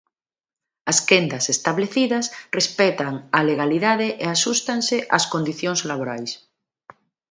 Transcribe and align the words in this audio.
As 0.91 0.97
quendas 1.09 1.45
establecidas 1.55 2.25
respectan 2.57 3.13
a 3.37 3.39
legalidade 3.49 4.07
e 4.23 4.25
axústanse 4.35 4.97
ás 5.15 5.25
condicións 5.33 5.79
laborais. 5.89 6.31